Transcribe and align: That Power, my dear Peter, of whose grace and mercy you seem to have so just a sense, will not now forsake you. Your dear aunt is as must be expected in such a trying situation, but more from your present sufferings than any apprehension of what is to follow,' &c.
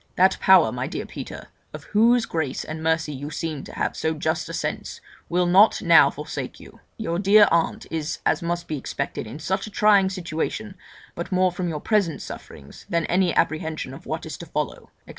That 0.15 0.39
Power, 0.39 0.71
my 0.71 0.87
dear 0.87 1.05
Peter, 1.05 1.49
of 1.75 1.83
whose 1.83 2.25
grace 2.25 2.63
and 2.63 2.81
mercy 2.81 3.13
you 3.13 3.29
seem 3.29 3.63
to 3.65 3.73
have 3.75 3.95
so 3.95 4.15
just 4.15 4.49
a 4.49 4.51
sense, 4.53 4.99
will 5.29 5.45
not 5.45 5.79
now 5.83 6.09
forsake 6.09 6.59
you. 6.59 6.79
Your 6.97 7.19
dear 7.19 7.47
aunt 7.51 7.85
is 7.91 8.17
as 8.25 8.41
must 8.41 8.67
be 8.67 8.79
expected 8.79 9.27
in 9.27 9.37
such 9.37 9.67
a 9.67 9.69
trying 9.69 10.09
situation, 10.09 10.73
but 11.13 11.31
more 11.31 11.51
from 11.51 11.69
your 11.69 11.81
present 11.81 12.19
sufferings 12.23 12.87
than 12.89 13.05
any 13.05 13.31
apprehension 13.35 13.93
of 13.93 14.07
what 14.07 14.25
is 14.25 14.37
to 14.39 14.47
follow,' 14.47 14.89
&c. 15.05 15.09